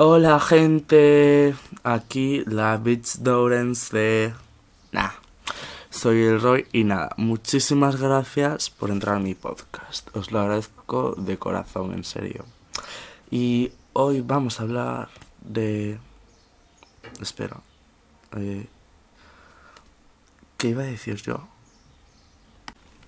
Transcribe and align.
Hola 0.00 0.38
gente, 0.38 1.56
aquí 1.82 2.44
la 2.46 2.76
Beach 2.76 3.16
Dowrens 3.18 3.90
de... 3.90 4.32
Nah, 4.92 5.10
soy 5.90 6.22
el 6.22 6.40
Roy 6.40 6.68
y 6.72 6.84
nada, 6.84 7.10
muchísimas 7.16 7.96
gracias 7.96 8.70
por 8.70 8.90
entrar 8.90 9.16
a 9.16 9.18
mi 9.18 9.34
podcast. 9.34 10.16
Os 10.16 10.30
lo 10.30 10.38
agradezco 10.38 11.16
de 11.18 11.36
corazón, 11.36 11.94
en 11.94 12.04
serio. 12.04 12.44
Y 13.28 13.72
hoy 13.92 14.20
vamos 14.20 14.60
a 14.60 14.62
hablar 14.62 15.08
de... 15.40 15.98
Espera. 17.20 17.60
Eh... 18.36 18.68
¿Qué 20.58 20.68
iba 20.68 20.84
a 20.84 20.86
decir 20.86 21.16
yo? 21.16 21.48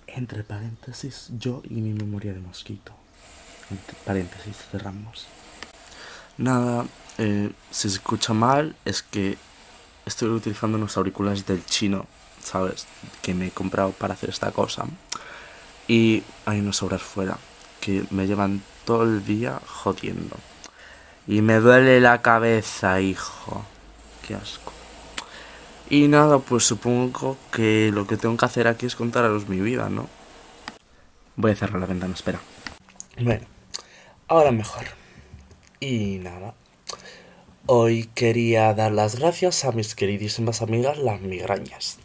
Entre 0.08 0.42
paréntesis, 0.42 1.30
yo 1.38 1.62
y 1.70 1.74
mi 1.74 1.92
memoria 1.92 2.32
de 2.32 2.40
mosquito. 2.40 2.92
Entre 3.70 3.94
paréntesis, 4.04 4.56
cerramos. 4.72 5.28
Nada, 6.40 6.86
eh, 7.18 7.50
si 7.70 7.90
se 7.90 7.96
escucha 7.96 8.32
mal 8.32 8.74
es 8.86 9.02
que 9.02 9.36
estoy 10.06 10.30
utilizando 10.30 10.78
unos 10.78 10.96
auriculares 10.96 11.44
del 11.44 11.66
chino, 11.66 12.06
¿sabes? 12.42 12.86
Que 13.20 13.34
me 13.34 13.48
he 13.48 13.50
comprado 13.50 13.92
para 13.92 14.14
hacer 14.14 14.30
esta 14.30 14.50
cosa. 14.50 14.86
Y 15.86 16.22
hay 16.46 16.60
unos 16.60 16.82
obras 16.82 17.02
fuera 17.02 17.36
que 17.82 18.04
me 18.10 18.26
llevan 18.26 18.62
todo 18.86 19.02
el 19.02 19.22
día 19.26 19.60
jodiendo. 19.66 20.34
Y 21.26 21.42
me 21.42 21.56
duele 21.56 22.00
la 22.00 22.22
cabeza, 22.22 23.02
hijo. 23.02 23.62
Qué 24.26 24.34
asco. 24.34 24.72
Y 25.90 26.08
nada, 26.08 26.38
pues 26.38 26.64
supongo 26.64 27.36
que 27.52 27.90
lo 27.92 28.06
que 28.06 28.16
tengo 28.16 28.38
que 28.38 28.46
hacer 28.46 28.66
aquí 28.66 28.86
es 28.86 28.96
contaros 28.96 29.46
mi 29.46 29.60
vida, 29.60 29.90
¿no? 29.90 30.08
Voy 31.36 31.50
a 31.50 31.56
cerrar 31.56 31.80
la 31.80 31.86
ventana, 31.86 32.14
espera. 32.14 32.40
Bueno, 33.18 33.44
ahora 34.26 34.52
mejor. 34.52 34.99
Y 35.82 36.18
nada. 36.18 36.54
Hoy 37.64 38.10
quería 38.14 38.74
dar 38.74 38.92
las 38.92 39.18
gracias 39.18 39.64
a 39.64 39.72
mis 39.72 39.94
queridísimas 39.94 40.60
amigas 40.60 40.98
las 40.98 41.22
migrañas, 41.22 41.98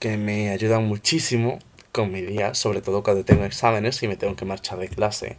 que 0.00 0.16
me 0.16 0.50
ayudan 0.50 0.88
muchísimo 0.88 1.60
con 1.92 2.10
mi 2.10 2.22
día, 2.22 2.54
sobre 2.54 2.82
todo 2.82 3.04
cuando 3.04 3.24
tengo 3.24 3.44
exámenes 3.44 4.02
y 4.02 4.08
me 4.08 4.16
tengo 4.16 4.34
que 4.34 4.46
marchar 4.46 4.80
de 4.80 4.88
clase, 4.88 5.36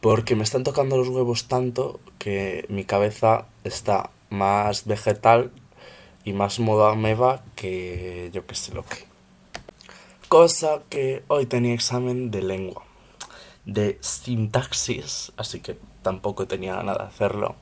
porque 0.00 0.34
me 0.34 0.44
están 0.44 0.64
tocando 0.64 0.96
los 0.96 1.08
huevos 1.08 1.46
tanto 1.46 2.00
que 2.18 2.64
mi 2.70 2.84
cabeza 2.84 3.48
está 3.64 4.10
más 4.30 4.86
vegetal 4.86 5.52
y 6.24 6.32
más 6.32 6.58
moda 6.58 6.94
va 6.94 7.44
que 7.54 8.30
yo 8.32 8.46
que 8.46 8.54
sé 8.54 8.72
lo 8.72 8.82
que. 8.82 9.04
Cosa 10.28 10.80
que 10.88 11.22
hoy 11.28 11.44
tenía 11.44 11.74
examen 11.74 12.30
de 12.30 12.40
lengua, 12.40 12.86
de 13.64 13.98
sintaxis, 14.00 15.32
así 15.36 15.60
que 15.60 15.78
tampoco 16.02 16.46
tenía 16.46 16.82
nada 16.82 17.04
de 17.04 17.08
hacerlo. 17.08 17.56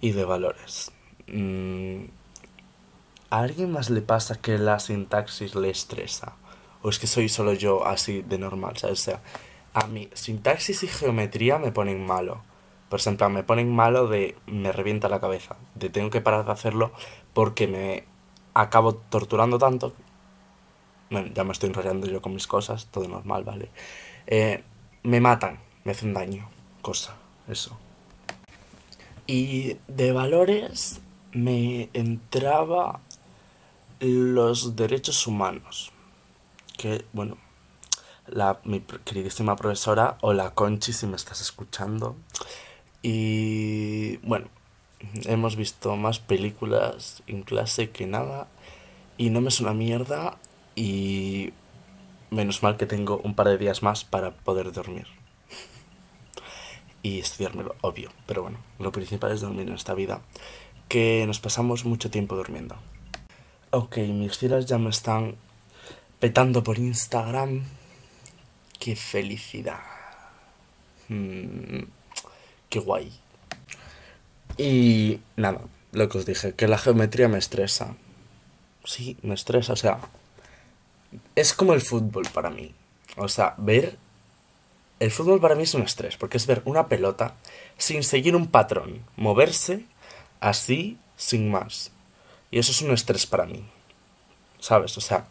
Y 0.00 0.12
de 0.12 0.24
valores. 0.24 0.92
Mm, 1.26 2.04
¿A 3.28 3.38
alguien 3.40 3.70
más 3.70 3.90
le 3.90 4.02
pasa 4.02 4.40
que 4.40 4.58
la 4.58 4.78
sintaxis 4.78 5.54
le 5.54 5.70
estresa? 5.70 6.32
¿O 6.82 6.88
es 6.88 6.98
que 6.98 7.06
soy 7.06 7.28
solo 7.28 7.52
yo 7.52 7.86
así 7.86 8.22
de 8.22 8.38
normal? 8.38 8.74
O 8.82 8.96
sea, 8.96 9.20
a 9.74 9.86
mí 9.86 10.08
sintaxis 10.14 10.82
y 10.82 10.88
geometría 10.88 11.58
me 11.58 11.70
ponen 11.70 12.04
malo. 12.04 12.42
Por 12.88 12.98
ejemplo, 12.98 13.28
me 13.30 13.44
ponen 13.44 13.72
malo 13.74 14.08
de 14.08 14.36
me 14.46 14.72
revienta 14.72 15.08
la 15.08 15.20
cabeza. 15.20 15.56
De 15.74 15.90
tengo 15.90 16.10
que 16.10 16.20
parar 16.20 16.44
de 16.44 16.52
hacerlo 16.52 16.92
porque 17.34 17.68
me 17.68 18.04
acabo 18.54 18.94
torturando 18.94 19.58
tanto. 19.58 19.94
Bueno, 21.10 21.28
ya 21.34 21.44
me 21.44 21.52
estoy 21.52 21.68
enrollando 21.68 22.06
yo 22.06 22.22
con 22.22 22.34
mis 22.34 22.46
cosas, 22.46 22.86
todo 22.86 23.06
normal, 23.06 23.44
¿vale? 23.44 23.70
Eh, 24.26 24.64
me 25.02 25.20
matan, 25.20 25.58
me 25.84 25.92
hacen 25.92 26.14
daño, 26.14 26.48
cosa 26.82 27.16
eso. 27.48 27.76
Y 29.26 29.76
de 29.88 30.12
valores 30.12 31.00
me 31.32 31.88
entraba 31.92 33.00
los 34.00 34.76
derechos 34.76 35.26
humanos. 35.26 35.92
Que, 36.76 37.04
bueno, 37.12 37.36
la, 38.26 38.60
mi 38.64 38.80
queridísima 38.80 39.56
profesora, 39.56 40.18
hola 40.22 40.54
Conchi, 40.54 40.92
si 40.92 41.06
me 41.06 41.16
estás 41.16 41.40
escuchando. 41.40 42.16
Y 43.02 44.16
bueno, 44.18 44.48
hemos 45.26 45.56
visto 45.56 45.96
más 45.96 46.18
películas 46.18 47.22
en 47.26 47.42
clase 47.42 47.90
que 47.90 48.06
nada. 48.06 48.48
Y 49.16 49.30
no 49.30 49.40
me 49.40 49.48
es 49.48 49.60
una 49.60 49.74
mierda. 49.74 50.38
Y 50.74 51.52
menos 52.30 52.62
mal 52.62 52.76
que 52.76 52.86
tengo 52.86 53.20
un 53.24 53.34
par 53.34 53.48
de 53.48 53.58
días 53.58 53.82
más 53.82 54.04
para 54.04 54.30
poder 54.32 54.72
dormir 54.72 55.06
y 57.02 57.18
estudiármelo, 57.18 57.76
obvio. 57.80 58.10
Pero 58.26 58.42
bueno, 58.42 58.58
lo 58.78 58.92
principal 58.92 59.32
es 59.32 59.40
dormir 59.40 59.68
en 59.68 59.74
esta 59.74 59.94
vida, 59.94 60.20
que 60.88 61.24
nos 61.26 61.40
pasamos 61.40 61.84
mucho 61.84 62.10
tiempo 62.10 62.36
durmiendo. 62.36 62.76
Ok, 63.70 63.98
mis 63.98 64.36
filas 64.36 64.66
ya 64.66 64.78
me 64.78 64.90
están 64.90 65.36
petando 66.18 66.62
por 66.62 66.78
Instagram. 66.78 67.64
¡Qué 68.78 68.96
felicidad! 68.96 69.80
Mm, 71.08 71.84
¡Qué 72.68 72.78
guay! 72.78 73.12
Y 74.56 75.20
nada, 75.36 75.60
lo 75.92 76.08
que 76.08 76.18
os 76.18 76.26
dije, 76.26 76.54
que 76.54 76.68
la 76.68 76.78
geometría 76.78 77.28
me 77.28 77.38
estresa. 77.38 77.94
Sí, 78.84 79.16
me 79.22 79.34
estresa, 79.34 79.74
o 79.74 79.76
sea, 79.76 80.00
es 81.34 81.54
como 81.54 81.72
el 81.72 81.80
fútbol 81.80 82.26
para 82.32 82.50
mí. 82.50 82.74
O 83.16 83.28
sea, 83.28 83.54
ver 83.58 83.96
el 85.00 85.10
fútbol 85.10 85.40
para 85.40 85.54
mí 85.54 85.62
es 85.62 85.74
un 85.74 85.82
estrés, 85.82 86.16
porque 86.16 86.36
es 86.36 86.46
ver 86.46 86.62
una 86.66 86.88
pelota 86.88 87.34
sin 87.78 88.02
seguir 88.02 88.36
un 88.36 88.48
patrón, 88.48 89.00
moverse 89.16 89.86
así, 90.40 90.98
sin 91.16 91.50
más. 91.50 91.90
Y 92.50 92.58
eso 92.58 92.72
es 92.72 92.82
un 92.82 92.90
estrés 92.90 93.26
para 93.26 93.46
mí. 93.46 93.64
¿Sabes? 94.58 94.98
O 94.98 95.00
sea, 95.00 95.26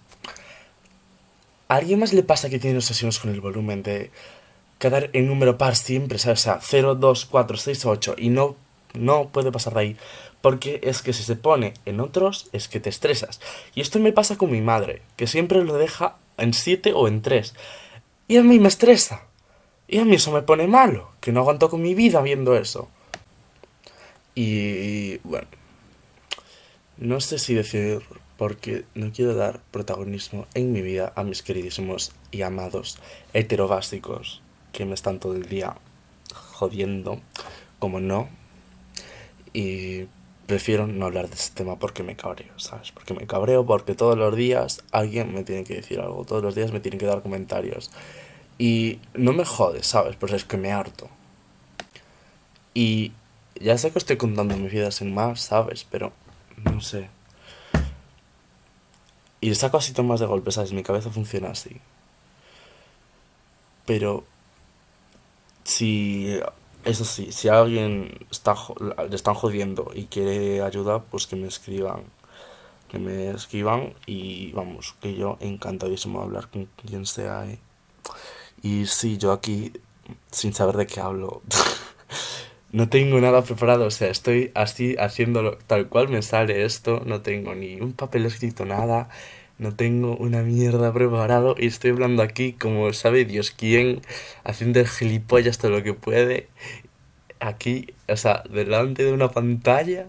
¿a 1.68 1.75
alguien 1.75 2.00
más 2.00 2.13
le 2.13 2.23
pasa 2.23 2.50
que 2.50 2.57
tiene 2.57 2.78
obsesiones 2.78 3.19
con 3.19 3.29
el 3.29 3.41
volumen 3.41 3.84
de 3.84 4.09
quedar 4.79 5.12
en 5.13 5.28
número 5.28 5.57
par 5.57 5.75
siempre, 5.75 6.18
¿sabes? 6.18 6.39
O 6.39 6.44
sea, 6.44 6.59
0, 6.62 6.95
2, 6.95 7.25
4, 7.25 7.57
6, 7.57 7.85
8 7.85 8.16
y 8.18 8.29
no, 8.29 8.56
no 8.95 9.29
puede 9.29 9.51
pasar 9.51 9.73
de 9.75 9.79
ahí. 9.79 9.97
Porque 10.41 10.79
es 10.83 11.01
que 11.01 11.13
si 11.13 11.23
se 11.23 11.35
pone 11.35 11.73
en 11.85 12.00
otros, 12.00 12.50
es 12.53 12.67
que 12.67 12.79
te 12.79 12.89
estresas. 12.89 13.41
Y 13.75 13.81
esto 13.81 14.00
me 14.00 14.13
pasa 14.13 14.38
con 14.38 14.51
mi 14.51 14.61
madre, 14.61 15.01
que 15.17 15.27
siempre 15.27 15.63
lo 15.63 15.75
deja 15.75 16.16
en 16.38 16.53
7 16.53 16.94
o 16.94 17.07
en 17.07 17.22
3. 17.22 17.53
Y 18.27 18.38
a 18.38 18.44
mí 18.44 18.59
me 18.59 18.67
estresa. 18.67 19.23
Y 19.88 19.97
a 19.97 20.05
mí 20.05 20.16
eso 20.16 20.31
me 20.31 20.44
pone 20.44 20.67
malo, 20.67 21.09
que 21.19 21.31
no 21.31 21.41
aguanto 21.41 21.69
con 21.69 21.81
mi 21.81 21.95
vida 21.95 22.22
viendo 22.22 22.55
eso. 22.55 22.88
Y 24.35 25.17
bueno, 25.19 25.47
no 26.97 27.19
sé 27.19 27.39
si 27.39 27.56
decir 27.56 28.01
porque 28.38 28.85
no 28.94 29.11
quiero 29.11 29.35
dar 29.35 29.59
protagonismo 29.71 30.47
en 30.53 30.71
mi 30.71 30.81
vida 30.81 31.11
a 31.16 31.23
mis 31.23 31.44
queridísimos 31.44 32.13
y 32.31 32.44
amados 32.44 32.97
heterobásicos 33.33 34.41
que 34.71 34.85
me 34.85 34.94
están 34.94 35.19
todo 35.19 35.33
el 35.33 35.47
día 35.47 35.75
jodiendo, 36.33 37.19
como 37.79 38.00
no. 38.00 38.29
Y 39.51 40.06
prefiero 40.50 40.88
no 40.88 41.06
hablar 41.06 41.30
de 41.30 41.36
este 41.36 41.58
tema 41.58 41.78
porque 41.78 42.02
me 42.02 42.16
cabreo, 42.16 42.58
¿sabes? 42.58 42.92
Porque 42.92 43.14
me 43.14 43.28
cabreo 43.28 43.68
porque 43.68 43.94
todos 43.94 44.18
los 44.18 44.36
días 44.36 44.84
alguien 44.92 45.32
me 45.32 45.44
tiene 45.44 45.64
que 45.64 45.76
decir 45.76 46.00
algo, 46.00 46.26
todos 46.26 46.42
los 46.42 46.56
días 46.56 46.72
me 46.72 46.80
tiene 46.80 46.98
que 46.98 47.06
dar 47.06 47.22
comentarios. 47.22 47.92
Y 48.58 48.98
no 49.14 49.32
me 49.32 49.46
jode, 49.46 49.84
¿sabes? 49.84 50.16
Pues 50.16 50.34
es 50.34 50.46
que 50.46 50.58
me 50.58 50.72
harto. 50.72 51.08
Y 52.74 53.12
ya 53.62 53.78
sé 53.78 53.92
que 53.92 54.00
estoy 54.00 54.18
contando 54.18 54.58
mi 54.58 54.70
vida 54.70 54.90
sin 54.90 55.14
más, 55.14 55.40
¿sabes? 55.40 55.86
Pero 55.88 56.14
no 56.64 56.81
sé. 56.81 57.10
Y 59.42 59.54
saco 59.54 59.78
así 59.78 59.94
tomas 59.94 60.20
de 60.20 60.26
golpe, 60.26 60.52
¿sabes? 60.52 60.74
Mi 60.74 60.81
cabeza 60.81 61.12
funciona 61.12 61.52
así. 61.52 61.80
Pero 63.86 64.24
si 65.64 66.40
eso 66.85 67.06
sí, 67.06 67.31
si 67.31 67.50
alguien 67.50 68.25
está, 68.31 68.56
le 69.09 69.16
están 69.16 69.33
jodiendo 69.36 69.92
y 69.94 70.06
quiere 70.06 70.62
ayuda, 70.62 71.00
pues 71.04 71.27
que 71.27 71.36
me 71.36 71.48
escriban. 71.48 72.04
Que 72.88 72.98
me 72.98 73.30
escriban 73.31 73.94
y 74.06 74.51
vamos, 74.54 74.95
que 75.01 75.15
yo 75.15 75.38
encantadísimo 75.42 76.19
de 76.19 76.25
hablar 76.25 76.50
con 76.50 76.68
quien 76.88 77.06
sea. 77.06 77.45
¿eh? 77.45 77.59
Y 78.63 78.88
sí, 78.88 79.18
yo 79.18 79.31
aquí, 79.31 79.74
sin 80.31 80.54
saber 80.54 80.77
de 80.77 80.88
qué 80.88 81.00
hablo, 81.00 81.42
no 82.71 82.89
tengo 82.89 83.19
nada 83.19 83.44
preparado, 83.44 83.86
o 83.86 83.92
sea, 83.92 84.09
estoy 84.09 84.51
así 84.56 84.95
haciéndolo 84.98 85.57
tal 85.68 85.88
cual 85.89 86.09
me 86.09 86.21
sale 86.21 86.65
esto, 86.65 87.01
no 87.06 87.21
tengo 87.21 87.56
ni 87.56 87.80
un 87.80 87.94
papel 87.94 88.25
escrito, 88.25 88.65
nada, 88.65 89.09
no 89.59 89.75
tengo 89.75 90.15
una 90.15 90.41
mierda 90.41 90.91
preparado 90.94 91.56
y 91.57 91.67
estoy 91.67 91.91
hablando 91.91 92.23
aquí 92.23 92.53
como 92.53 92.91
sabe 92.94 93.25
Dios 93.25 93.51
quién, 93.51 94.01
haciendo 94.44 94.79
el 94.79 94.88
gilipollas 94.88 95.57
todo 95.57 95.71
lo 95.71 95.83
que 95.83 95.94
puede, 95.94 96.47
aquí, 97.39 97.94
o 98.07 98.15
sea, 98.15 98.44
delante 98.50 99.03
de 99.03 99.13
una 99.13 99.29
pantalla. 99.29 100.07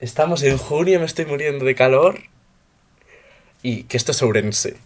Estamos 0.00 0.42
en 0.42 0.56
junio, 0.56 0.98
me 0.98 1.04
estoy 1.04 1.26
muriendo 1.26 1.64
de 1.64 1.74
calor. 1.74 2.20
Y 3.62 3.84
que 3.84 3.98
esto 3.98 4.12
es 4.12 4.22
Ourense. 4.22 4.76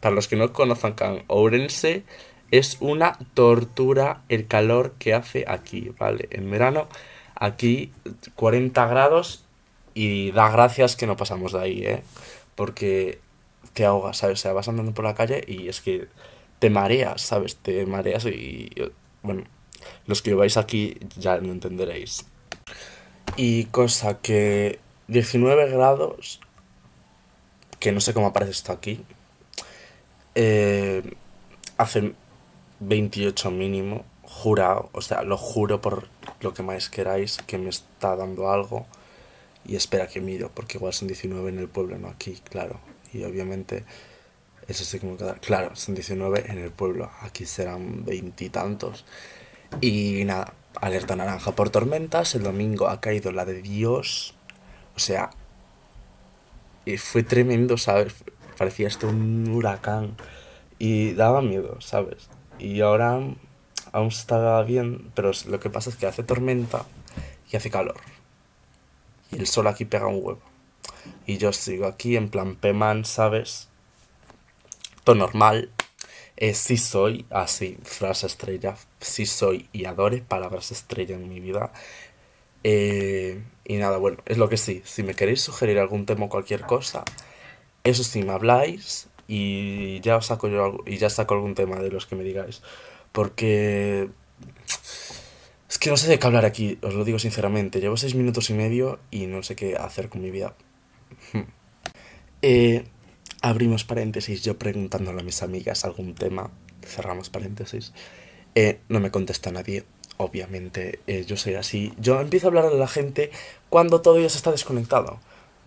Para 0.00 0.14
los 0.14 0.26
que 0.26 0.34
no 0.34 0.52
conozcan 0.52 1.22
Ourense, 1.28 2.02
es 2.50 2.76
una 2.80 3.18
tortura 3.34 4.22
el 4.28 4.48
calor 4.48 4.94
que 4.98 5.14
hace 5.14 5.44
aquí, 5.46 5.92
¿vale? 5.98 6.28
En 6.30 6.50
verano 6.50 6.88
aquí 7.34 7.92
40 8.34 8.86
grados 8.86 9.44
y 9.94 10.32
da 10.32 10.50
gracias 10.50 10.96
que 10.96 11.06
no 11.06 11.16
pasamos 11.16 11.52
de 11.52 11.60
ahí, 11.60 11.84
¿eh? 11.84 12.02
Porque 12.56 13.20
te 13.74 13.84
ahogas, 13.84 14.18
¿sabes? 14.18 14.40
O 14.40 14.42
sea, 14.42 14.52
vas 14.52 14.68
andando 14.68 14.92
por 14.92 15.04
la 15.04 15.14
calle 15.14 15.44
y 15.46 15.68
es 15.68 15.80
que 15.80 16.08
te 16.58 16.70
mareas, 16.70 17.22
¿sabes? 17.22 17.56
Te 17.56 17.86
mareas 17.86 18.24
y, 18.24 18.70
bueno, 19.22 19.44
los 20.06 20.22
que 20.22 20.34
vais 20.34 20.56
aquí 20.56 20.96
ya 21.16 21.38
no 21.38 21.52
entenderéis. 21.52 22.26
Y 23.36 23.66
cosa 23.66 24.18
que 24.18 24.80
19 25.08 25.70
grados, 25.70 26.40
que 27.78 27.92
no 27.92 28.00
sé 28.00 28.14
cómo 28.14 28.28
aparece 28.28 28.52
esto 28.52 28.72
aquí, 28.72 29.04
eh, 30.34 31.02
hace 31.76 32.14
28 32.80 33.50
mínimo, 33.50 34.04
jurado, 34.22 34.90
o 34.92 35.00
sea, 35.00 35.22
lo 35.22 35.36
juro 35.36 35.80
por 35.80 36.08
lo 36.40 36.54
que 36.54 36.62
más 36.62 36.88
queráis, 36.88 37.38
que 37.46 37.58
me 37.58 37.70
está 37.70 38.16
dando 38.16 38.50
algo. 38.50 38.86
Y 39.66 39.76
espera 39.76 40.06
que 40.06 40.20
miro, 40.20 40.50
porque 40.54 40.78
igual 40.78 40.92
son 40.92 41.08
19 41.08 41.48
en 41.50 41.58
el 41.58 41.68
pueblo, 41.68 41.98
no 41.98 42.08
aquí, 42.08 42.40
claro. 42.48 42.80
Y 43.12 43.24
obviamente, 43.24 43.84
eso 44.68 44.84
sí 44.84 45.00
que 45.00 45.06
me 45.06 45.16
queda. 45.16 45.34
Claro, 45.34 45.74
son 45.74 45.94
19 45.94 46.50
en 46.50 46.58
el 46.58 46.70
pueblo, 46.70 47.10
aquí 47.22 47.46
serán 47.46 48.04
veintitantos. 48.04 49.04
Y, 49.80 50.20
y 50.20 50.24
nada, 50.24 50.54
alerta 50.80 51.16
naranja 51.16 51.52
por 51.52 51.70
tormentas. 51.70 52.34
El 52.34 52.42
domingo 52.42 52.88
ha 52.88 53.00
caído 53.00 53.32
la 53.32 53.44
de 53.44 53.62
Dios. 53.62 54.34
O 54.94 55.00
sea, 55.00 55.30
y 56.84 56.96
fue 56.98 57.24
tremendo, 57.24 57.76
¿sabes? 57.76 58.14
Parecía 58.56 58.86
esto 58.86 59.08
un 59.08 59.50
huracán. 59.52 60.16
Y 60.78 61.12
daba 61.14 61.42
miedo, 61.42 61.80
¿sabes? 61.80 62.28
Y 62.58 62.80
ahora 62.80 63.20
aún 63.92 64.08
estaba 64.08 64.62
bien, 64.62 65.10
pero 65.14 65.32
lo 65.48 65.58
que 65.58 65.70
pasa 65.70 65.90
es 65.90 65.96
que 65.96 66.06
hace 66.06 66.22
tormenta 66.22 66.84
y 67.50 67.56
hace 67.56 67.70
calor. 67.70 67.96
Y 69.32 69.38
el 69.38 69.46
sol 69.46 69.66
aquí 69.66 69.84
pega 69.84 70.06
un 70.06 70.20
huevo. 70.22 70.40
Y 71.26 71.38
yo 71.38 71.52
sigo 71.52 71.86
aquí 71.86 72.16
en 72.16 72.28
plan 72.28 72.56
P-Man, 72.56 73.04
¿sabes? 73.04 73.68
Todo 75.04 75.16
normal. 75.16 75.70
Eh, 76.36 76.54
sí 76.54 76.76
soy, 76.76 77.24
así, 77.30 77.78
frase 77.82 78.26
estrella. 78.26 78.76
Sí 79.00 79.26
soy 79.26 79.68
y 79.72 79.86
adore, 79.86 80.18
palabras 80.18 80.70
estrella 80.70 81.14
en 81.16 81.28
mi 81.28 81.40
vida. 81.40 81.72
Eh, 82.64 83.42
y 83.64 83.76
nada, 83.76 83.98
bueno, 83.98 84.18
es 84.26 84.38
lo 84.38 84.48
que 84.48 84.56
sí. 84.56 84.82
Si 84.84 85.02
me 85.02 85.14
queréis 85.14 85.40
sugerir 85.40 85.78
algún 85.78 86.06
tema 86.06 86.26
o 86.26 86.28
cualquier 86.28 86.62
cosa, 86.62 87.04
eso 87.84 88.04
sí 88.04 88.22
me 88.22 88.32
habláis 88.32 89.08
y 89.28 90.00
ya 90.00 90.16
os 90.16 90.26
saco 90.26 90.48
yo 90.48 90.78
y 90.86 90.98
ya 90.98 91.10
saco 91.10 91.34
algún 91.34 91.54
tema 91.54 91.76
de 91.76 91.90
los 91.90 92.06
que 92.06 92.16
me 92.16 92.24
digáis. 92.24 92.62
Porque 93.12 94.10
que 95.86 95.90
no 95.90 95.96
sé 95.96 96.08
de 96.08 96.18
qué 96.18 96.26
hablar 96.26 96.44
aquí, 96.44 96.80
os 96.82 96.94
lo 96.94 97.04
digo 97.04 97.20
sinceramente. 97.20 97.80
Llevo 97.80 97.96
seis 97.96 98.16
minutos 98.16 98.50
y 98.50 98.54
medio 98.54 98.98
y 99.12 99.26
no 99.26 99.44
sé 99.44 99.54
qué 99.54 99.76
hacer 99.76 100.08
con 100.08 100.20
mi 100.20 100.32
vida. 100.32 100.52
eh, 102.42 102.84
abrimos 103.40 103.84
paréntesis, 103.84 104.42
yo 104.42 104.58
preguntándole 104.58 105.20
a 105.20 105.22
mis 105.22 105.44
amigas 105.44 105.84
algún 105.84 106.16
tema. 106.16 106.50
Cerramos 106.84 107.30
paréntesis. 107.30 107.92
Eh, 108.56 108.80
no 108.88 108.98
me 108.98 109.12
contesta 109.12 109.52
nadie. 109.52 109.84
Obviamente, 110.16 110.98
eh, 111.06 111.24
yo 111.24 111.36
soy 111.36 111.54
así. 111.54 111.92
Yo 112.00 112.20
empiezo 112.20 112.48
a 112.48 112.48
hablar 112.48 112.64
a 112.64 112.70
la 112.70 112.88
gente 112.88 113.30
cuando 113.68 114.00
todo 114.00 114.16
Dios 114.16 114.34
está 114.34 114.50
desconectado. 114.50 115.20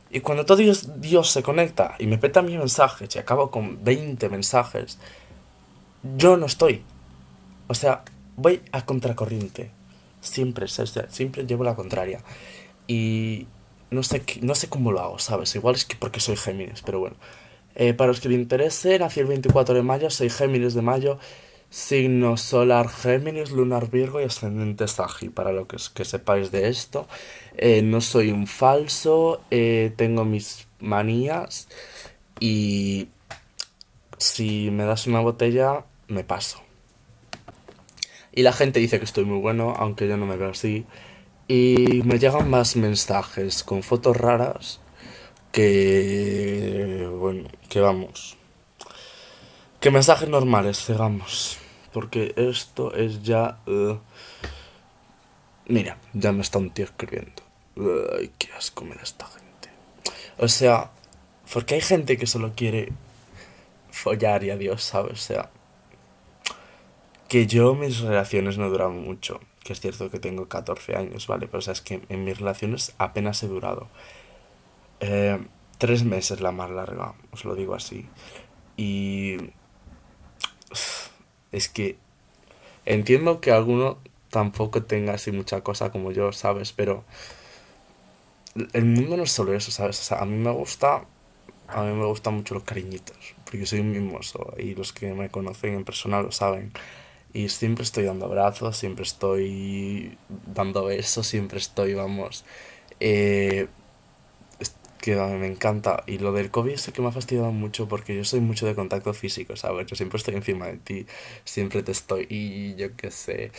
Y 0.09 0.19
cuando 0.19 0.45
todo 0.45 0.57
Dios, 0.57 0.99
Dios 0.99 1.31
se 1.31 1.43
conecta 1.43 1.95
y 1.97 2.07
me 2.07 2.17
peta 2.17 2.41
mi 2.41 2.57
mensaje 2.57 3.07
y 3.15 3.17
acabo 3.19 3.51
con 3.51 3.85
20 3.85 4.27
mensajes, 4.27 4.97
yo 6.17 6.35
no 6.35 6.47
estoy. 6.47 6.83
O 7.67 7.73
sea, 7.73 8.03
voy 8.35 8.61
a 8.73 8.85
contracorriente. 8.85 9.78
Siempre, 10.21 10.67
siempre 10.67 11.45
llevo 11.45 11.63
la 11.63 11.75
contraria. 11.75 12.21
Y 12.87 13.47
no 13.91 14.03
sé, 14.03 14.23
no 14.41 14.55
sé 14.55 14.69
cómo 14.69 14.91
lo 14.91 14.99
hago, 15.01 15.19
¿sabes? 15.19 15.55
Igual 15.55 15.75
es 15.75 15.85
que 15.85 15.95
porque 15.95 16.19
soy 16.19 16.35
Géminis, 16.35 16.81
pero 16.81 16.99
bueno. 16.99 17.15
Eh, 17.75 17.93
para 17.93 18.09
los 18.09 18.19
que 18.19 18.29
le 18.29 18.35
interese, 18.35 18.99
nací 18.99 19.19
el 19.19 19.27
24 19.27 19.75
de 19.75 19.83
mayo, 19.83 20.09
soy 20.09 20.29
Géminis 20.29 20.73
de 20.73 20.81
mayo, 20.81 21.19
signo 21.69 22.35
solar 22.37 22.89
Géminis, 22.89 23.51
lunar 23.51 23.89
Virgo 23.89 24.19
y 24.21 24.25
ascendente 24.25 24.87
Sagi. 24.87 25.29
Para 25.29 25.51
lo 25.51 25.67
que, 25.67 25.77
que 25.93 26.05
sepáis 26.05 26.51
de 26.51 26.67
esto, 26.69 27.07
eh, 27.57 27.81
no 27.81 28.01
soy 28.01 28.31
un 28.31 28.47
falso, 28.47 29.41
eh, 29.51 29.93
tengo 29.95 30.25
mis 30.25 30.67
manías 30.79 31.67
y 32.39 33.09
si 34.17 34.71
me 34.71 34.83
das 34.85 35.07
una 35.07 35.21
botella, 35.21 35.85
me 36.07 36.23
paso. 36.23 36.68
Y 38.39 38.41
la 38.41 38.53
gente 38.53 38.79
dice 38.79 38.99
que 38.99 39.03
estoy 39.03 39.25
muy 39.25 39.39
bueno, 39.39 39.75
aunque 39.77 40.07
yo 40.07 40.15
no 40.15 40.25
me 40.25 40.37
veo 40.37 40.51
así. 40.51 40.85
Y 41.49 42.03
me 42.05 42.19
llegan 42.19 42.49
más 42.49 42.77
mensajes 42.77 43.65
con 43.65 43.83
fotos 43.83 44.15
raras 44.15 44.79
que... 45.51 47.05
bueno, 47.19 47.49
que 47.67 47.81
vamos. 47.81 48.37
Que 49.81 49.91
mensajes 49.91 50.29
normales, 50.29 50.87
digamos. 50.87 51.57
Porque 51.91 52.33
esto 52.37 52.93
es 52.95 53.23
ya... 53.23 53.59
Uh, 53.67 53.97
mira, 55.67 55.97
ya 56.13 56.31
me 56.31 56.39
está 56.39 56.59
un 56.59 56.69
tío 56.69 56.85
escribiendo. 56.85 57.43
Ay, 58.17 58.31
qué 58.37 58.53
asco 58.53 58.85
me 58.85 58.95
esta 59.03 59.25
gente. 59.25 59.69
O 60.37 60.47
sea, 60.47 60.91
porque 61.53 61.75
hay 61.75 61.81
gente 61.81 62.15
que 62.15 62.25
solo 62.25 62.53
quiere 62.55 62.93
follar 63.91 64.45
y 64.45 64.51
adiós, 64.51 64.81
¿sabes? 64.81 65.11
O 65.11 65.15
sea, 65.17 65.49
que 67.29 67.47
yo 67.47 67.75
mis 67.75 68.01
relaciones 68.01 68.57
no 68.57 68.69
duran 68.69 68.99
mucho. 68.99 69.39
Que 69.63 69.73
es 69.73 69.79
cierto 69.79 70.09
que 70.09 70.19
tengo 70.19 70.49
14 70.49 70.95
años, 70.95 71.27
¿vale? 71.27 71.47
Pero 71.47 71.59
o 71.59 71.61
sea, 71.61 71.73
es 71.73 71.81
que 71.81 72.01
en 72.09 72.25
mis 72.25 72.39
relaciones 72.39 72.93
apenas 72.97 73.41
he 73.43 73.47
durado. 73.47 73.87
Eh, 74.99 75.39
tres 75.77 76.03
meses 76.03 76.41
la 76.41 76.51
más 76.51 76.71
larga, 76.71 77.13
os 77.31 77.45
lo 77.45 77.55
digo 77.55 77.75
así. 77.75 78.05
Y... 78.75 79.37
Es 81.51 81.67
que... 81.67 81.97
Entiendo 82.85 83.41
que 83.41 83.51
alguno 83.51 83.97
tampoco 84.29 84.83
tenga 84.83 85.13
así 85.13 85.31
mucha 85.31 85.61
cosa 85.61 85.91
como 85.91 86.11
yo, 86.11 86.31
¿sabes? 86.31 86.73
Pero... 86.73 87.03
El 88.73 88.85
mundo 88.85 89.17
no 89.17 89.23
es 89.23 89.31
solo 89.31 89.53
eso, 89.53 89.71
¿sabes? 89.71 89.99
O 89.99 90.03
sea, 90.03 90.19
a 90.19 90.25
mí 90.25 90.35
me 90.35 90.51
gusta... 90.51 91.05
A 91.67 91.83
mí 91.83 91.93
me 91.93 92.05
gustan 92.05 92.35
mucho 92.35 92.55
los 92.55 92.63
cariñitos, 92.63 93.35
porque 93.45 93.65
soy 93.67 93.79
un 93.81 93.91
mimoso 93.91 94.53
y 94.57 94.73
los 94.73 94.91
que 94.91 95.13
me 95.13 95.29
conocen 95.29 95.75
en 95.75 95.85
persona 95.85 96.21
lo 96.21 96.31
saben. 96.31 96.71
Y 97.33 97.49
siempre 97.49 97.83
estoy 97.83 98.05
dando 98.05 98.25
abrazos, 98.25 98.77
siempre 98.77 99.03
estoy 99.03 100.17
dando 100.53 100.85
besos, 100.85 101.27
siempre 101.27 101.59
estoy, 101.59 101.93
vamos, 101.93 102.43
eh, 102.99 103.67
que 104.99 105.15
me 105.15 105.47
encanta. 105.47 106.03
Y 106.07 106.19
lo 106.19 106.31
del 106.33 106.51
COVID 106.51 106.75
sé 106.75 106.91
que 106.91 107.01
me 107.01 107.09
ha 107.09 107.11
fastidiado 107.11 107.51
mucho 107.51 107.87
porque 107.87 108.15
yo 108.15 108.23
soy 108.23 108.41
mucho 108.41 108.65
de 108.65 108.75
contacto 108.75 109.13
físico, 109.13 109.55
¿sabes? 109.55 109.87
Yo 109.87 109.95
siempre 109.95 110.17
estoy 110.17 110.35
encima 110.35 110.67
de 110.67 110.77
ti, 110.77 111.05
siempre 111.45 111.83
te 111.83 111.91
estoy, 111.91 112.27
y 112.29 112.75
yo 112.75 112.95
qué 112.95 113.11
sé, 113.11 113.51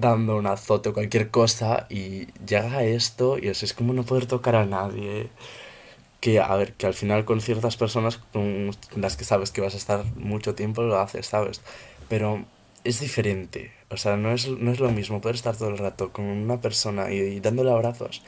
dando 0.00 0.36
un 0.36 0.46
azote 0.46 0.90
o 0.90 0.94
cualquier 0.94 1.30
cosa 1.30 1.86
y 1.90 2.26
llega 2.46 2.84
esto 2.84 3.38
y 3.38 3.48
así 3.48 3.64
es 3.66 3.74
como 3.74 3.92
no 3.92 4.04
poder 4.04 4.26
tocar 4.26 4.56
a 4.56 4.66
nadie. 4.66 5.28
Que, 6.20 6.38
a 6.40 6.54
ver, 6.56 6.74
que 6.74 6.86
al 6.86 6.94
final 6.94 7.24
con 7.24 7.40
ciertas 7.40 7.76
personas 7.76 8.18
con 8.18 8.70
las 8.96 9.16
que 9.16 9.24
sabes 9.24 9.50
que 9.50 9.60
vas 9.60 9.74
a 9.74 9.76
estar 9.76 10.04
mucho 10.16 10.54
tiempo 10.54 10.82
lo 10.82 10.98
haces, 11.00 11.26
¿sabes? 11.26 11.62
Pero 12.08 12.44
es 12.84 13.00
diferente. 13.00 13.72
O 13.90 13.96
sea, 13.96 14.16
no 14.16 14.32
es, 14.32 14.48
no 14.48 14.72
es 14.72 14.80
lo 14.80 14.90
mismo 14.90 15.20
poder 15.20 15.36
estar 15.36 15.56
todo 15.56 15.68
el 15.68 15.78
rato 15.78 16.12
con 16.12 16.24
una 16.24 16.60
persona 16.60 17.10
y, 17.12 17.40
dándole 17.40 17.70
abrazos 17.70 18.22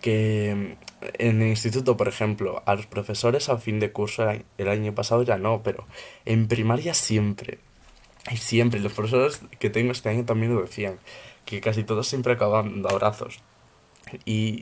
que 0.00 0.76
en 1.18 1.42
el 1.42 1.48
instituto, 1.48 1.96
por 1.96 2.08
ejemplo, 2.08 2.62
a 2.66 2.74
los 2.74 2.84
profesores 2.86 3.48
a 3.48 3.56
fin 3.56 3.80
de 3.80 3.90
curso 3.90 4.28
el 4.58 4.68
año 4.68 4.94
pasado 4.94 5.22
ya 5.22 5.38
no, 5.38 5.62
pero 5.62 5.86
en 6.26 6.46
primaria 6.46 6.92
siempre. 6.92 7.58
Y 8.30 8.36
siempre, 8.36 8.80
los 8.80 8.92
profesores 8.92 9.40
que 9.58 9.70
tengo 9.70 9.92
este 9.92 10.10
año 10.10 10.24
también 10.24 10.54
lo 10.54 10.60
decían, 10.60 10.98
que 11.46 11.60
casi 11.60 11.84
todos 11.84 12.06
siempre 12.06 12.34
acaban 12.34 12.82
dando 12.82 12.90
abrazos. 12.90 13.40
Y 14.26 14.60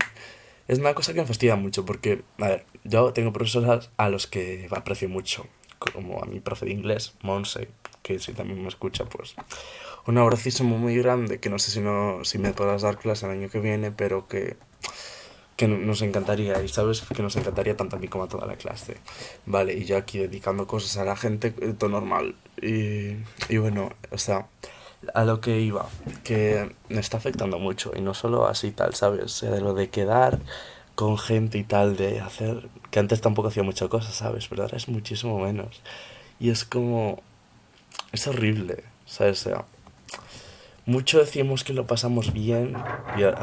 es 0.69 0.79
una 0.79 0.95
cosa 0.95 1.13
que 1.13 1.21
me 1.21 1.27
fastidia 1.27 1.57
mucho 1.57 1.85
porque, 1.85 2.23
a 2.39 2.49
ver, 2.49 2.67
yo 2.85 3.13
tengo 3.13 3.33
profesores 3.33 3.91
a 3.97 4.09
los 4.09 4.27
que 4.29 4.69
aprecio 4.71 5.09
mucho, 5.09 5.47
como 5.79 6.23
a 6.23 6.27
mi 6.27 6.39
profe 6.39 6.67
de 6.67 6.73
inglés, 6.73 7.15
Monse, 7.23 7.69
que 8.03 8.19
si 8.19 8.33
también 8.33 8.63
me 8.63 8.69
escucha, 8.69 9.05
pues 9.05 9.35
un 10.07 10.19
abracísimo 10.19 10.79
muy 10.79 10.97
grande, 10.97 11.39
que 11.39 11.49
no 11.49 11.59
sé 11.59 11.71
si, 11.71 11.81
no, 11.81 12.25
si 12.25 12.39
me 12.39 12.53
podrás 12.53 12.83
dar 12.83 12.99
clase 12.99 13.27
el 13.27 13.33
año 13.33 13.49
que 13.49 13.61
viene, 13.61 13.93
pero 13.93 14.27
que, 14.27 14.57
que 15.57 15.69
nos 15.69 16.03
encantaría, 16.03 16.63
y 16.63 16.69
sabes 16.69 17.03
que 17.03 17.23
nos 17.23 17.37
encantaría 17.37 17.77
tanto 17.77 17.97
a 17.97 17.99
mí 17.99 18.09
como 18.09 18.25
a 18.25 18.29
toda 18.29 18.47
la 18.47 18.57
clase. 18.57 18.97
Vale, 19.47 19.75
y 19.75 19.85
yo 19.85 19.97
aquí 19.97 20.19
dedicando 20.19 20.67
cosas 20.67 20.97
a 20.97 21.05
la 21.05 21.17
gente, 21.17 21.55
eh, 21.61 21.75
todo 21.79 21.91
normal. 21.91 22.35
Y, 22.61 23.17
y 23.49 23.59
bueno, 23.59 23.93
o 24.11 24.19
sea, 24.19 24.49
a 25.15 25.25
lo 25.25 25.41
que 25.41 25.61
iba, 25.61 25.89
que 26.25 26.75
me 26.89 27.01
está 27.01 27.19
afectando 27.19 27.59
mucho, 27.59 27.93
y 27.95 28.01
no 28.01 28.15
solo 28.15 28.47
así 28.47 28.73
tal, 28.73 28.95
¿sabes? 28.95 29.25
O 29.25 29.29
sea, 29.29 29.51
de 29.51 29.61
lo 29.61 29.75
de 29.75 29.89
quedar 29.89 30.41
con 30.95 31.17
gente 31.17 31.59
y 31.59 31.65
tal, 31.65 31.97
de 31.97 32.21
hacer, 32.21 32.69
que 32.91 32.99
antes 32.99 33.21
tampoco 33.21 33.49
hacía 33.49 33.63
muchas 33.63 33.89
cosas, 33.89 34.15
¿sabes? 34.15 34.49
Pero 34.49 34.63
ahora 34.63 34.77
es 34.77 34.89
muchísimo 34.89 35.39
menos. 35.39 35.81
Y 36.41 36.51
es 36.51 36.65
como, 36.65 37.23
es 38.13 38.27
horrible, 38.27 38.85
¿sabes? 39.07 39.47
O 39.47 39.51
sea, 39.51 39.65
mucho 40.85 41.19
decimos 41.19 41.65
que 41.65 41.73
lo 41.73 41.87
pasamos 41.87 42.33
bien. 42.33 42.75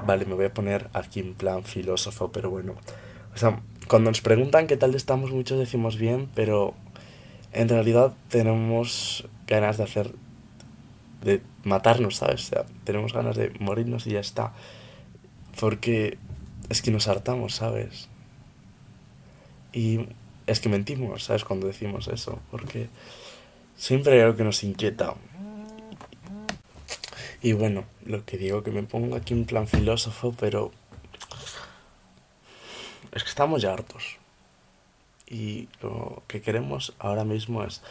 Vale, 0.05 0.25
me 0.25 0.35
voy 0.35 0.45
a 0.45 0.53
poner 0.53 0.89
aquí 0.93 1.19
en 1.19 1.33
plan 1.33 1.63
filósofo, 1.63 2.31
pero 2.31 2.49
bueno. 2.49 2.75
O 3.33 3.38
sea, 3.38 3.61
cuando 3.88 4.11
nos 4.11 4.21
preguntan 4.21 4.67
qué 4.67 4.77
tal 4.77 4.95
estamos, 4.95 5.31
muchos 5.31 5.57
decimos 5.57 5.97
bien, 5.97 6.29
pero 6.35 6.73
en 7.51 7.69
realidad 7.69 8.13
tenemos 8.29 9.27
ganas 9.47 9.77
de 9.77 9.83
hacer. 9.83 10.13
de 11.23 11.41
matarnos, 11.63 12.17
¿sabes? 12.17 12.45
O 12.45 12.55
sea, 12.55 12.65
tenemos 12.83 13.13
ganas 13.13 13.35
de 13.35 13.51
morirnos 13.59 14.07
y 14.07 14.11
ya 14.11 14.19
está. 14.19 14.53
Porque 15.59 16.17
es 16.69 16.81
que 16.81 16.91
nos 16.91 17.07
hartamos, 17.07 17.55
¿sabes? 17.55 18.07
Y 19.73 20.07
es 20.47 20.59
que 20.59 20.69
mentimos, 20.69 21.25
¿sabes? 21.25 21.43
Cuando 21.43 21.67
decimos 21.67 22.07
eso, 22.07 22.39
porque 22.51 22.89
siempre 23.79 24.13
hay 24.13 24.19
algo 24.19 24.38
que 24.38 24.43
nos 24.43 24.63
inquieta. 24.63 25.15
Y 27.41 27.53
bueno, 27.53 27.86
lo 28.05 28.25
que 28.25 28.38
digo 28.38 28.62
que 28.62 28.71
me 28.71 28.83
pongo 28.83 29.15
aquí 29.15 29.33
un 29.33 29.45
plan 29.45 29.67
filósofo, 29.67 30.36
pero 30.38 30.71
es 33.13 33.24
que 33.24 33.29
estamos 33.29 33.62
ya 33.62 33.71
hartos. 33.74 34.17
Y 35.25 35.69
lo 35.81 36.21
que 36.27 36.41
queremos 36.41 36.93
ahora 37.00 37.24
mismo 37.24 37.63
es, 37.63 37.81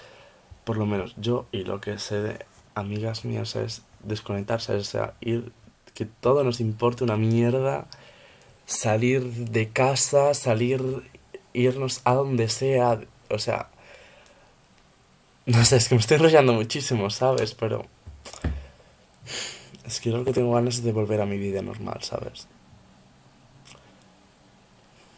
por 0.65 0.77
lo 0.77 0.85
menos 0.85 1.15
yo 1.17 1.47
y 1.51 1.65
lo 1.65 1.81
que 1.81 1.99
sé 1.99 2.21
de 2.21 2.47
amigas 2.75 3.25
mías 3.25 3.57
es 3.57 3.83
desconectarse, 4.03 4.75
o 4.75 4.85
sea, 4.85 5.15
ir, 5.21 5.53
que 5.95 6.05
todo 6.05 6.45
nos 6.45 6.61
importe 6.61 7.05
una 7.05 7.17
mierda, 7.17 7.87
salir 8.67 9.23
de 9.25 9.71
casa, 9.71 10.35
salir 10.35 11.11
irnos 11.55 12.03
a 12.05 12.13
donde 12.13 12.49
sea, 12.51 13.01
o 13.31 13.39
sea, 13.39 13.71
no 15.49 15.65
sé, 15.65 15.77
es 15.77 15.89
que 15.89 15.95
me 15.95 16.01
estoy 16.01 16.17
enrollando 16.17 16.53
muchísimo, 16.53 17.09
¿sabes? 17.09 17.55
Pero 17.55 17.87
es 19.87 20.01
que 20.01 20.11
lo 20.11 20.23
que 20.25 20.33
tengo 20.35 20.53
ganas 20.53 20.83
de 20.83 20.93
volver 20.93 21.23
a 21.23 21.27
mi 21.27 21.39
vida 21.39 21.63
normal, 21.63 22.03
¿sabes? 22.03 22.47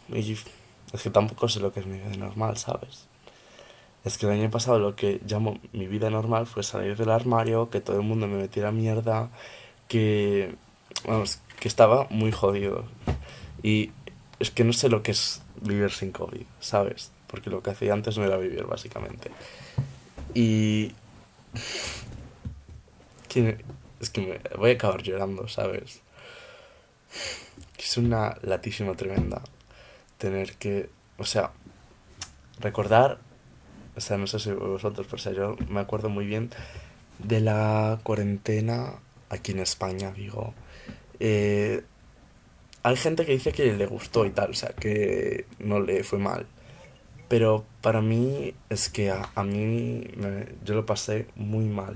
Y 0.07 0.37
es 0.93 1.01
que 1.03 1.09
tampoco 1.09 1.49
sé 1.49 1.59
lo 1.59 1.73
que 1.73 1.81
es 1.81 1.85
mi 1.85 1.97
vida 1.97 2.15
normal, 2.17 2.57
¿sabes? 2.57 3.07
Es 4.05 4.17
que 4.17 4.25
el 4.25 4.31
año 4.31 4.49
pasado 4.49 4.79
lo 4.79 4.95
que 4.95 5.19
llamo 5.27 5.59
mi 5.73 5.87
vida 5.87 6.09
normal 6.09 6.47
fue 6.47 6.63
salir 6.63 6.95
del 6.95 7.11
armario, 7.11 7.69
que 7.69 7.81
todo 7.81 7.97
el 7.97 8.03
mundo 8.03 8.27
me 8.27 8.37
metiera 8.37 8.71
mierda, 8.71 9.29
que, 9.89 10.55
vamos, 11.05 11.39
que 11.59 11.67
estaba 11.67 12.07
muy 12.09 12.31
jodido. 12.31 12.85
Y 13.63 13.91
es 14.39 14.49
que 14.49 14.63
no 14.63 14.71
sé 14.71 14.87
lo 14.87 15.03
que 15.03 15.11
es 15.11 15.41
vivir 15.61 15.91
sin 15.91 16.13
COVID, 16.13 16.45
¿sabes? 16.61 17.11
Porque 17.27 17.49
lo 17.49 17.61
que 17.61 17.71
hacía 17.71 17.91
antes 17.91 18.17
no 18.17 18.23
era 18.23 18.37
vivir, 18.37 18.63
básicamente. 18.63 19.29
Y... 20.33 20.93
Es 23.99 24.09
que 24.09 24.21
me 24.21 24.57
voy 24.57 24.71
a 24.71 24.73
acabar 24.73 25.03
llorando, 25.03 25.47
¿sabes? 25.47 26.01
Es 27.77 27.97
una 27.97 28.37
latísima 28.41 28.95
tremenda 28.95 29.41
tener 30.17 30.55
que... 30.55 30.89
O 31.17 31.25
sea, 31.25 31.51
recordar... 32.59 33.19
O 33.95 34.01
sea, 34.01 34.17
no 34.17 34.27
sé 34.27 34.39
si 34.39 34.51
vosotros, 34.51 35.05
pero 35.09 35.21
sea, 35.21 35.33
yo 35.33 35.57
me 35.67 35.81
acuerdo 35.81 36.09
muy 36.09 36.25
bien 36.25 36.49
de 37.19 37.41
la 37.41 37.99
cuarentena 38.03 38.93
aquí 39.29 39.51
en 39.51 39.59
España, 39.59 40.11
digo. 40.11 40.53
Eh, 41.19 41.83
hay 42.83 42.95
gente 42.95 43.25
que 43.25 43.33
dice 43.33 43.51
que 43.51 43.73
le 43.73 43.85
gustó 43.85 44.25
y 44.25 44.31
tal, 44.31 44.51
o 44.51 44.53
sea, 44.53 44.69
que 44.69 45.45
no 45.59 45.79
le 45.79 46.03
fue 46.03 46.19
mal. 46.19 46.45
Pero 47.31 47.63
para 47.79 48.01
mí 48.01 48.53
es 48.69 48.89
que 48.89 49.09
a, 49.09 49.43
mí 49.45 50.03
yo 50.65 50.75
lo 50.75 50.85
pasé 50.85 51.27
muy 51.37 51.63
mal. 51.63 51.95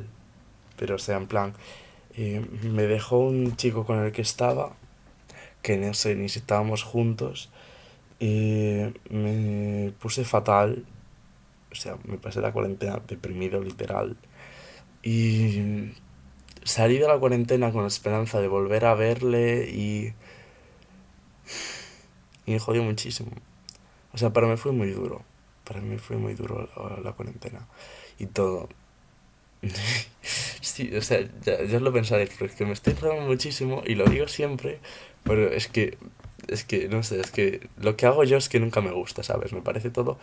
Pero 0.77 0.95
o 0.95 0.97
sea, 0.97 1.17
en 1.17 1.27
plan, 1.27 1.53
eh, 2.15 2.39
me 2.63 2.83
dejó 2.83 3.19
un 3.19 3.57
chico 3.57 3.85
con 3.85 3.99
el 3.99 4.13
que 4.13 4.21
estaba, 4.21 4.77
que 5.61 5.75
no 5.75 5.93
sé 5.93 6.15
ni 6.15 6.29
si 6.29 6.39
estábamos 6.39 6.83
juntos, 6.83 7.49
y 8.17 8.77
me 9.09 9.91
puse 9.99 10.23
fatal. 10.23 10.85
O 11.69 11.75
sea, 11.75 11.97
me 12.05 12.17
pasé 12.17 12.39
la 12.39 12.53
cuarentena 12.53 13.01
deprimido 13.05 13.59
literal. 13.61 14.15
Y 15.03 15.91
salí 16.63 16.97
de 16.97 17.09
la 17.09 17.19
cuarentena 17.19 17.73
con 17.73 17.81
la 17.81 17.89
esperanza 17.89 18.39
de 18.39 18.47
volver 18.47 18.85
a 18.85 18.95
verle 18.95 19.69
y 19.69 20.13
y 22.45 22.51
me 22.53 22.59
jodió 22.59 22.83
muchísimo. 22.83 23.31
O 24.15 24.17
sea, 24.17 24.31
para 24.31 24.47
mí 24.47 24.55
fue 24.55 24.71
muy 24.71 24.91
duro. 24.91 25.23
Para 25.65 25.81
mí 25.81 25.97
fue 25.97 26.15
muy 26.15 26.35
duro 26.35 26.69
la, 27.03 27.11
cuarentena. 27.11 27.67
Y 28.17 28.27
todo. 28.27 28.69
sí, 30.61 30.95
o 30.95 31.01
sea, 31.01 31.19
ya, 31.43 31.61
ya 31.65 31.79
lo 31.81 31.91
pensaréis, 31.91 32.31
pero 32.39 32.49
es 32.49 32.55
que 32.55 32.65
me 32.65 32.71
estoy 32.71 32.93
enredando 32.93 33.27
muchísimo 33.27 33.83
y 33.85 33.95
lo 33.95 34.05
digo 34.05 34.29
siempre, 34.29 34.79
pero 35.23 35.51
es 35.51 35.67
que, 35.67 35.97
es 36.47 36.63
que, 36.63 36.87
no 36.87 37.03
sé, 37.03 37.19
es 37.19 37.31
que 37.31 37.67
lo 37.81 37.97
que 37.97 38.05
hago 38.05 38.23
yo 38.23 38.37
es 38.37 38.47
que 38.47 38.59
nunca 38.61 38.79
me 38.79 38.91
gusta, 38.91 39.21
¿sabes? 39.21 39.51
Me 39.51 39.61
parece 39.61 39.89
todo 39.89 40.17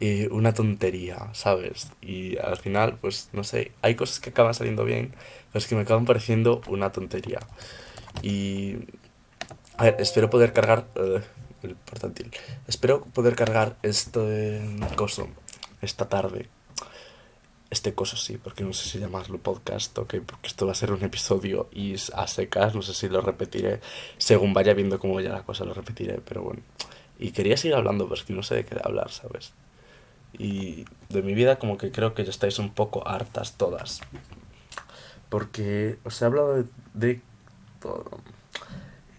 eh, 0.00 0.28
una 0.32 0.52
tontería, 0.52 1.28
¿sabes? 1.32 1.92
Y 2.00 2.36
al 2.38 2.56
final, 2.56 2.98
pues, 3.00 3.28
no 3.32 3.44
sé, 3.44 3.70
hay 3.80 3.94
cosas 3.94 4.18
que 4.18 4.30
acaban 4.30 4.54
saliendo 4.54 4.84
bien, 4.84 5.12
pero 5.52 5.60
es 5.60 5.68
que 5.68 5.76
me 5.76 5.82
acaban 5.82 6.04
pareciendo 6.04 6.62
una 6.66 6.90
tontería. 6.90 7.38
Y 8.22 8.76
a 9.76 9.84
ver, 9.84 9.96
espero 10.00 10.30
poder 10.30 10.52
cargar 10.52 10.86
uh, 10.96 11.20
el 11.62 11.76
portátil. 11.76 12.30
Espero 12.66 13.02
poder 13.02 13.36
cargar 13.36 13.76
este 13.82 14.62
coso 14.96 15.28
esta 15.82 16.08
tarde. 16.08 16.48
Este 17.70 17.94
coso 17.94 18.16
sí, 18.16 18.36
porque 18.36 18.64
no 18.64 18.72
sé 18.72 18.88
si 18.88 18.98
llamarlo 18.98 19.38
podcast 19.38 19.96
o 19.98 20.04
porque 20.04 20.48
esto 20.48 20.66
va 20.66 20.72
a 20.72 20.74
ser 20.74 20.90
un 20.92 21.04
episodio 21.04 21.68
y 21.72 21.94
a 22.14 22.26
secas, 22.26 22.74
no 22.74 22.82
sé 22.82 22.94
si 22.94 23.08
lo 23.08 23.20
repetiré. 23.20 23.80
Según 24.18 24.52
vaya 24.52 24.74
viendo 24.74 24.98
cómo 24.98 25.14
vaya 25.14 25.30
la 25.30 25.44
cosa, 25.44 25.64
lo 25.64 25.72
repetiré, 25.72 26.20
pero 26.26 26.42
bueno. 26.42 26.62
Y 27.18 27.30
quería 27.30 27.56
seguir 27.56 27.76
hablando, 27.76 28.04
pero 28.04 28.20
es 28.20 28.24
que 28.24 28.32
no 28.32 28.42
sé 28.42 28.56
de 28.56 28.64
qué 28.64 28.76
hablar, 28.82 29.10
¿sabes? 29.12 29.52
Y 30.36 30.84
de 31.10 31.22
mi 31.22 31.34
vida 31.34 31.58
como 31.58 31.78
que 31.78 31.92
creo 31.92 32.14
que 32.14 32.24
ya 32.24 32.30
estáis 32.30 32.58
un 32.58 32.74
poco 32.74 33.06
hartas 33.06 33.56
todas. 33.56 34.00
Porque 35.28 35.98
os 36.02 36.20
he 36.20 36.24
hablado 36.24 36.64
de, 36.94 37.20
todo 37.80 38.20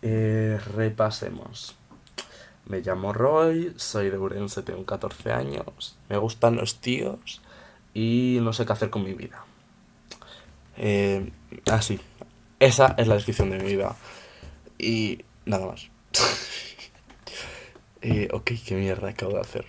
eh, 0.02 0.60
repasemos. 0.76 1.76
Me 2.72 2.80
llamo 2.80 3.12
Roy, 3.12 3.74
soy 3.76 4.10
de 4.10 4.18
Urense, 4.18 4.62
tengo 4.62 4.86
14 4.86 5.34
años, 5.34 5.98
me 6.08 6.16
gustan 6.16 6.56
los 6.56 6.80
tíos 6.80 7.42
y 7.94 8.38
no 8.42 8.54
sé 8.54 8.66
qué 8.66 8.72
hacer 8.72 8.90
con 8.90 9.04
mi 9.04 9.14
vida. 9.14 9.44
Eh, 10.78 11.34
así, 11.70 12.00
esa 12.62 12.96
es 12.98 13.10
la 13.10 13.16
descripción 13.16 13.50
de 13.50 13.58
mi 13.58 13.66
vida. 13.66 13.98
Y 14.80 15.20
nada 15.44 15.68
más. 15.68 15.90
eh, 18.04 18.30
ok, 18.32 18.52
qué 18.66 18.76
mierda 18.76 19.10
acabo 19.10 19.34
de 19.34 19.42
hacer. 19.42 19.66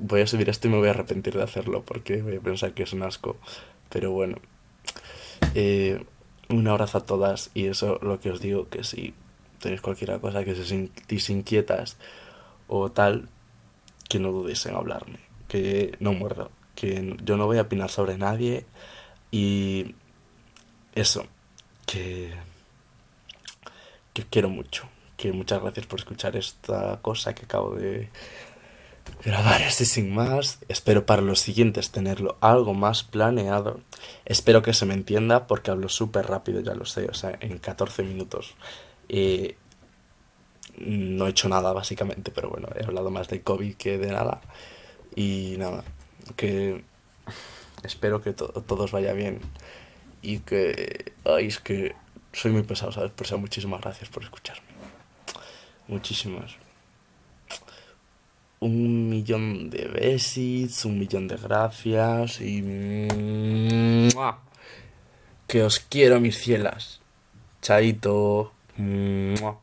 Voy 0.00 0.22
a 0.22 0.26
subir 0.26 0.48
esto 0.48 0.68
y 0.68 0.70
me 0.70 0.78
voy 0.78 0.88
a 0.88 0.92
arrepentir 0.92 1.36
de 1.36 1.42
hacerlo 1.42 1.82
porque 1.82 2.22
voy 2.22 2.36
a 2.36 2.40
pensar 2.40 2.72
que 2.72 2.84
es 2.84 2.94
un 2.94 3.02
asco. 3.02 3.36
Pero 3.90 4.10
bueno. 4.10 4.38
Eh, 5.54 6.02
un 6.48 6.66
abrazo 6.66 6.96
a 6.96 7.04
todas 7.04 7.50
y 7.52 7.66
eso 7.66 7.98
lo 8.00 8.20
que 8.20 8.30
os 8.30 8.40
digo 8.40 8.70
que 8.70 8.84
sí 8.84 9.12
tenéis 9.58 9.82
cualquier 9.82 10.18
cosa 10.18 10.44
que 10.44 10.54
se 10.54 10.64
sentís 10.64 11.28
inquietas 11.28 11.98
o 12.74 12.90
tal, 12.90 13.28
que 14.08 14.18
no 14.18 14.32
dudéis 14.32 14.64
en 14.64 14.74
hablarme, 14.74 15.18
que 15.46 15.94
no 16.00 16.14
muerdo, 16.14 16.50
que 16.74 17.16
yo 17.22 17.36
no 17.36 17.44
voy 17.44 17.58
a 17.58 17.62
opinar 17.62 17.90
sobre 17.90 18.16
nadie 18.16 18.64
y 19.30 19.94
eso, 20.94 21.26
que, 21.84 22.32
que 24.14 24.24
quiero 24.24 24.48
mucho, 24.48 24.88
que 25.18 25.32
muchas 25.32 25.60
gracias 25.60 25.84
por 25.84 26.00
escuchar 26.00 26.34
esta 26.34 26.98
cosa 27.02 27.34
que 27.34 27.44
acabo 27.44 27.74
de 27.74 28.08
grabar 29.22 29.62
así 29.64 29.84
sin 29.84 30.14
más. 30.14 30.58
Espero 30.68 31.04
para 31.04 31.20
los 31.20 31.40
siguientes 31.40 31.90
tenerlo 31.90 32.38
algo 32.40 32.72
más 32.72 33.02
planeado. 33.02 33.80
Espero 34.24 34.62
que 34.62 34.72
se 34.72 34.86
me 34.86 34.94
entienda 34.94 35.46
porque 35.46 35.70
hablo 35.70 35.90
súper 35.90 36.26
rápido, 36.26 36.60
ya 36.60 36.74
lo 36.74 36.86
sé, 36.86 37.04
o 37.04 37.14
sea, 37.14 37.36
en 37.40 37.58
14 37.58 38.02
minutos 38.02 38.54
eh, 39.10 39.56
no 40.84 41.26
he 41.26 41.30
hecho 41.30 41.48
nada 41.48 41.72
básicamente, 41.72 42.30
pero 42.30 42.50
bueno, 42.50 42.68
he 42.78 42.84
hablado 42.84 43.10
más 43.10 43.28
de 43.28 43.42
COVID 43.42 43.74
que 43.74 43.98
de 43.98 44.08
nada. 44.08 44.40
Y 45.14 45.56
nada, 45.58 45.84
que 46.36 46.84
espero 47.82 48.22
que 48.22 48.32
todo 48.32 48.84
os 48.84 48.92
vaya 48.92 49.12
bien 49.12 49.40
y 50.22 50.38
que... 50.38 51.12
Ay, 51.24 51.48
es 51.48 51.58
que 51.58 51.94
soy 52.32 52.52
muy 52.52 52.62
pesado, 52.62 52.92
¿sabes? 52.92 53.10
Por 53.12 53.26
eso 53.26 53.38
muchísimas 53.38 53.80
gracias 53.80 54.08
por 54.08 54.22
escucharme. 54.22 54.62
Muchísimas. 55.88 56.56
Un 58.60 59.10
millón 59.10 59.70
de 59.70 59.86
besis, 59.86 60.84
un 60.84 60.98
millón 60.98 61.28
de 61.28 61.36
gracias 61.36 62.40
y... 62.40 64.08
Que 65.46 65.64
os 65.64 65.80
quiero, 65.80 66.20
mis 66.20 66.38
cielas. 66.38 67.00
Chaito. 67.60 68.52
Mua. 68.76 69.61